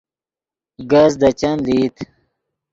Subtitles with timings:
[0.89, 1.95] کز دے چند لئیت